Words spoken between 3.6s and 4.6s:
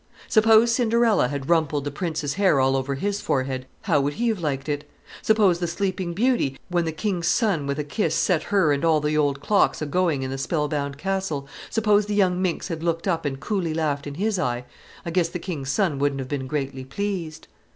how would he have